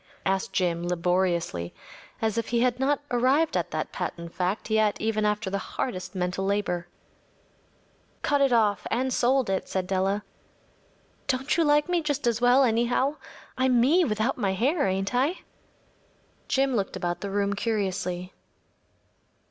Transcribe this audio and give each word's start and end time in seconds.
‚ÄĚ 0.01 0.07
asked 0.31 0.53
Jim, 0.53 0.81
laboriously, 0.87 1.75
as 2.23 2.35
if 2.35 2.47
he 2.47 2.61
had 2.61 2.79
not 2.79 3.01
arrived 3.11 3.55
at 3.55 3.69
that 3.69 3.91
patent 3.91 4.33
fact 4.33 4.71
yet 4.71 4.99
even 4.99 5.25
after 5.25 5.47
the 5.51 5.59
hardest 5.59 6.15
mental 6.15 6.43
labor. 6.43 6.87
“Cut 8.23 8.41
it 8.41 8.51
off 8.51 8.87
and 8.89 9.13
sold 9.13 9.47
it,‚ÄĚ 9.47 9.67
said 9.67 9.85
Della. 9.85 10.23
“Don’t 11.27 11.55
you 11.55 11.63
like 11.63 11.87
me 11.87 12.01
just 12.01 12.25
as 12.25 12.41
well, 12.41 12.63
anyhow? 12.63 13.17
I’m 13.59 13.79
me 13.79 14.03
without 14.03 14.39
my 14.39 14.53
hair, 14.53 14.87
ain’t 14.87 15.13
I?‚ÄĚ 15.13 15.37
Jim 16.47 16.75
looked 16.75 16.95
about 16.95 17.21
the 17.21 17.29
room 17.29 17.53
curiously. 17.53 18.33